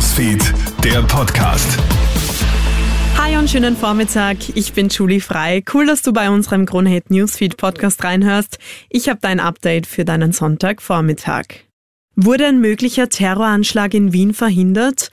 Newsfeed, 0.00 0.54
der 0.82 1.02
Podcast. 1.02 1.78
Hi 3.18 3.36
und 3.36 3.50
schönen 3.50 3.76
Vormittag. 3.76 4.38
Ich 4.54 4.72
bin 4.72 4.88
Julie 4.88 5.20
Frei. 5.20 5.62
Cool, 5.74 5.84
dass 5.84 6.00
du 6.00 6.14
bei 6.14 6.30
unserem 6.30 6.64
Kronhit 6.64 7.10
Newsfeed 7.10 7.58
Podcast 7.58 8.02
reinhörst. 8.02 8.58
Ich 8.88 9.10
habe 9.10 9.18
dein 9.20 9.40
Update 9.40 9.86
für 9.86 10.06
deinen 10.06 10.32
Sonntagvormittag. 10.32 11.66
Wurde 12.16 12.46
ein 12.46 12.62
möglicher 12.62 13.10
Terroranschlag 13.10 13.92
in 13.92 14.14
Wien 14.14 14.32
verhindert? 14.32 15.10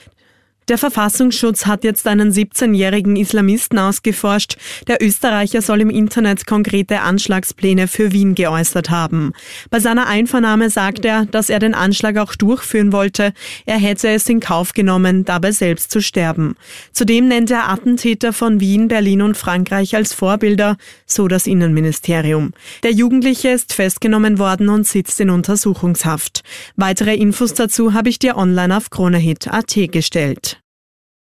Der 0.68 0.78
Verfassungsschutz 0.78 1.66
hat 1.66 1.86
jetzt 1.86 2.06
einen 2.08 2.34
17-jährigen 2.34 3.16
Islamisten 3.16 3.80
ausgeforscht. 3.80 4.58
Der 4.88 5.02
Österreicher 5.02 5.62
soll 5.62 5.80
im 5.80 5.90
Internet 5.90 6.46
konkrete 6.46 7.00
Anschlagspläne 7.00 7.88
für 7.88 8.12
Wien 8.12 8.36
geäußert 8.36 8.90
haben. 8.90 9.32
Bei 9.70 9.80
seiner 9.80 10.08
Einvernahme 10.08 10.70
sagt 10.70 11.06
er, 11.06 11.26
dass 11.26 11.50
er 11.50 11.60
den 11.60 11.74
Anschlag 11.74 12.18
auch 12.18 12.36
durchführen 12.36 12.92
wollte. 12.92 13.32
Er 13.66 13.78
hätte 13.78 14.10
es 14.10 14.28
in 14.28 14.42
Kauf 14.42 14.74
genommen, 14.74 15.24
dabei 15.24 15.54
selbst 15.54 15.90
zu 15.90 16.02
sterben. 16.02 16.58
Zudem 16.92 17.30
nennt 17.30 17.50
er 17.50 17.70
Attentäter 17.70 18.34
von 18.34 18.60
Wien, 18.60 18.90
Berlin 18.90 19.22
und 19.22 19.38
Frankreich 19.38 19.96
als 19.96 20.12
Vorbilder, 20.12 20.76
so 21.06 21.30
das 21.30 21.48
Innenministerium. 21.48 22.52
Der 22.84 22.92
Jugendliche 22.92 23.50
ist 23.50 23.72
festgenommen 23.72 24.38
worden 24.38 24.68
und 24.68 24.86
sitzt 24.86 25.22
in 25.22 25.30
Untersuchungshaft. 25.30 26.44
Weitere 26.76 27.16
Infos 27.16 27.54
dazu 27.54 27.94
habe 27.94 28.10
ich 28.10 28.20
dir 28.20 28.36
online 28.36 28.76
auf 28.76 28.90
kronehit.at 28.90 29.74
gestellt. 29.92 30.57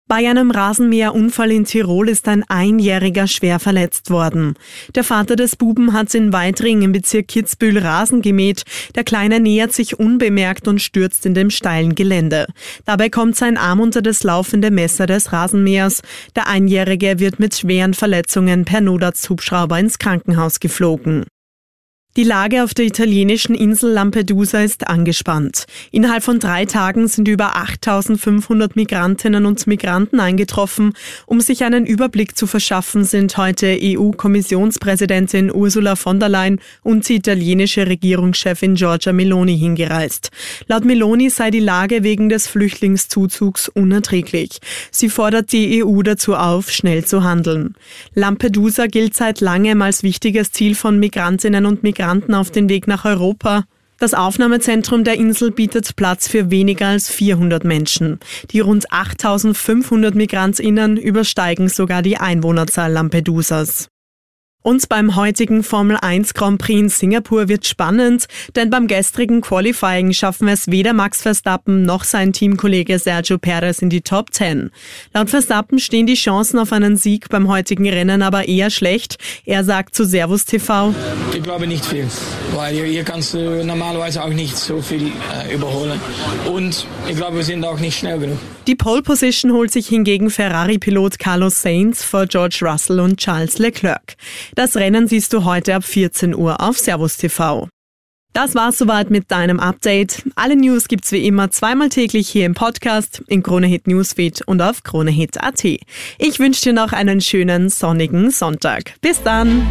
Bei 0.09 0.28
einem 0.28 0.52
Rasenmäherunfall 0.52 1.51
in 1.51 1.65
Tirol 1.65 2.09
ist 2.09 2.28
ein 2.28 2.45
Einjähriger 2.48 3.27
schwer 3.27 3.59
verletzt 3.59 4.09
worden. 4.09 4.55
Der 4.95 5.02
Vater 5.02 5.34
des 5.34 5.56
Buben 5.56 5.95
hat 5.95 6.15
in 6.15 6.32
Weitring 6.32 6.82
im 6.82 6.92
Bezirk 6.92 7.27
Kitzbühel 7.27 7.79
Rasen 7.79 8.23
gemäht. 8.23 8.62
Der 8.95 9.02
Kleine 9.02 9.41
nähert 9.41 9.73
sich 9.73 9.98
unbemerkt 9.98 10.69
und 10.69 10.80
stürzt 10.80 11.27
in 11.27 11.34
dem 11.34 11.51
steilen 11.51 11.96
Gelände. 11.96 12.46
Dabei 12.84 13.09
kommt 13.09 13.34
sein 13.34 13.56
Arm 13.56 13.80
unter 13.80 14.01
das 14.01 14.23
laufende 14.23 14.71
Messer 14.71 15.07
des 15.07 15.32
Rasenmähers. 15.32 16.02
Der 16.37 16.46
Einjährige 16.46 17.18
wird 17.18 17.41
mit 17.41 17.57
schweren 17.57 17.93
Verletzungen 17.93 18.65
per 18.65 18.80
Notarzthubschrauber 18.80 19.76
ins 19.80 19.98
Krankenhaus 19.98 20.60
geflogen. 20.60 21.24
Die 22.16 22.24
Lage 22.24 22.64
auf 22.64 22.72
der 22.72 22.86
italienischen 22.86 23.54
Insel 23.54 23.92
Lampedusa 23.92 24.60
ist 24.60 24.86
angespannt. 24.86 25.66
Innerhalb 25.90 26.23
von 26.23 26.38
drei 26.38 26.64
Tagen 26.64 27.08
sind 27.08 27.28
über 27.28 27.56
8500 27.56 28.74
Migrantinnen 28.74 29.45
und 29.45 29.66
Migranten 29.66 30.18
eingetroffen. 30.18 30.95
Um 31.26 31.42
sich 31.42 31.62
einen 31.62 31.84
Überblick 31.84 32.34
zu 32.34 32.46
verschaffen, 32.46 33.04
sind 33.04 33.36
heute 33.36 33.78
EU-Kommissionspräsidentin 33.78 35.54
Ursula 35.54 35.95
von 35.95 36.18
der 36.18 36.30
Leyen 36.30 36.58
und 36.82 37.06
die 37.06 37.16
italienische 37.16 37.86
Regierungschefin 37.86 38.76
Giorgia 38.76 39.12
Meloni 39.12 39.58
hingereist. 39.58 40.30
Laut 40.68 40.86
Meloni 40.86 41.28
sei 41.28 41.51
die 41.51 41.60
Lage 41.60 42.02
wegen 42.02 42.30
des 42.30 42.46
Flüchtlingszuzugs 42.46 43.68
unerträglich. 43.68 44.60
Sie 44.90 45.10
fordert 45.10 45.52
die 45.52 45.84
EU 45.84 46.01
dazu 46.01 46.34
auf, 46.34 46.70
schnell 46.70 47.04
zu 47.04 47.24
handeln. 47.24 47.74
Lampedusa 48.14 48.86
gilt 48.86 49.12
seit 49.12 49.42
langem 49.42 49.82
als 49.82 50.02
wichtiges 50.02 50.51
Ziel 50.52 50.74
von 50.74 50.98
Migrantinnen 50.98 51.66
und 51.66 51.82
Migranten 51.82 52.05
Migranten 52.07 52.35
auf 52.35 52.52
den 52.52 52.68
Weg 52.68 52.87
nach 52.87 53.04
Europa. 53.04 53.65
Das 53.99 54.15
Aufnahmezentrum 54.15 55.02
der 55.02 55.15
Insel 55.15 55.51
bietet 55.51 55.96
Platz 55.96 56.29
für 56.29 56.52
weniger 56.52 56.87
als 56.87 57.09
400 57.09 57.65
Menschen. 57.65 58.21
Die 58.52 58.60
rund 58.60 58.93
8500 58.93 60.15
Migrantinnen 60.15 60.98
übersteigen 60.98 61.68
sogar 61.68 62.02
die 62.02 62.16
Einwohnerzahl 62.16 62.93
Lampedusas. 62.93 63.88
Und 64.66 64.88
beim 64.88 65.14
heutigen 65.14 65.62
Formel 65.62 65.97
1 65.97 66.34
Grand 66.34 66.60
Prix 66.60 66.81
in 66.81 66.88
Singapur 66.88 67.47
wird 67.47 67.69
spannend, 67.69 68.26
denn 68.56 68.69
beim 68.69 68.88
gestrigen 68.88 69.41
Qualifying 69.41 70.12
schaffen 70.12 70.48
es 70.48 70.72
weder 70.72 70.92
Max 70.92 71.22
Verstappen 71.22 71.84
noch 71.84 72.03
sein 72.03 72.32
Teamkollege 72.32 72.98
Sergio 72.98 73.38
Perez 73.38 73.78
in 73.78 73.91
die 73.91 74.00
Top 74.00 74.34
10. 74.34 74.72
Laut 75.14 75.31
Verstappen 75.31 75.78
stehen 75.78 76.08
die 76.08 76.16
Chancen 76.16 76.58
auf 76.58 76.72
einen 76.72 76.97
Sieg 76.97 77.28
beim 77.28 77.47
heutigen 77.47 77.88
Rennen 77.88 78.22
aber 78.22 78.48
eher 78.48 78.70
schlecht. 78.70 79.18
Er 79.44 79.62
sagt 79.62 79.94
zu 79.94 80.04
Servus 80.04 80.46
TV. 80.46 80.92
Ich 81.32 81.44
glaube 81.44 81.68
nicht 81.68 81.86
viel, 81.86 82.08
weil 82.52 82.74
hier, 82.74 82.86
hier 82.86 83.04
kannst 83.04 83.34
du 83.34 83.64
normalerweise 83.64 84.20
auch 84.20 84.30
nicht 84.30 84.56
so 84.56 84.82
viel 84.82 85.12
äh, 85.46 85.54
überholen. 85.54 86.00
Und 86.52 86.88
ich 87.08 87.14
glaube, 87.14 87.36
wir 87.36 87.44
sind 87.44 87.64
auch 87.64 87.78
nicht 87.78 88.00
schnell 88.00 88.18
genug. 88.18 88.38
Die 88.66 88.74
Pole 88.74 89.02
Position 89.02 89.52
holt 89.52 89.70
sich 89.70 89.86
hingegen 89.86 90.28
Ferrari-Pilot 90.28 91.20
Carlos 91.20 91.62
Sainz 91.62 92.02
vor 92.02 92.26
George 92.26 92.58
Russell 92.62 92.98
und 92.98 93.18
Charles 93.18 93.58
Leclerc. 93.58 94.16
Das 94.56 94.74
Rennen 94.74 95.06
siehst 95.06 95.34
du 95.34 95.44
heute 95.44 95.74
ab 95.74 95.84
14 95.84 96.34
Uhr 96.34 96.62
auf 96.62 96.78
Servus 96.78 97.18
TV. 97.18 97.68
Das 98.32 98.54
war's 98.54 98.78
soweit 98.78 99.10
mit 99.10 99.30
deinem 99.30 99.60
Update. 99.60 100.22
Alle 100.34 100.56
News 100.56 100.88
gibt's 100.88 101.12
wie 101.12 101.26
immer 101.26 101.50
zweimal 101.50 101.90
täglich 101.90 102.28
hier 102.30 102.46
im 102.46 102.54
Podcast, 102.54 103.22
in 103.28 103.42
Kronehit 103.42 103.86
Newsfeed 103.86 104.40
und 104.46 104.62
auf 104.62 104.82
kronehit.at. 104.82 105.62
Ich 105.62 106.38
wünsche 106.38 106.62
dir 106.62 106.72
noch 106.72 106.94
einen 106.94 107.20
schönen 107.20 107.68
sonnigen 107.68 108.30
Sonntag. 108.30 108.94
Bis 109.02 109.22
dann! 109.22 109.62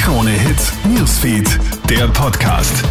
Kronehit 0.00 0.72
Newsfeed, 0.88 1.46
der 1.90 2.08
Podcast. 2.08 2.82